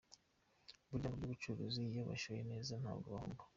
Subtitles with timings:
[0.89, 3.43] Burya mu by’ ubucuruzi, iyo washoye neza ntabwo uhomba.